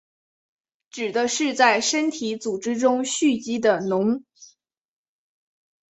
[0.89, 4.23] 指的是在身体组织中蓄积的脓。